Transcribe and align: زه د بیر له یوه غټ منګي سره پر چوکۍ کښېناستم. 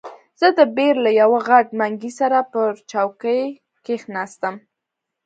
زه 0.39 0.47
د 0.57 0.59
بیر 0.75 0.95
له 1.05 1.11
یوه 1.21 1.39
غټ 1.49 1.67
منګي 1.79 2.11
سره 2.19 2.39
پر 2.51 2.71
چوکۍ 2.91 3.41
کښېناستم. 3.85 4.55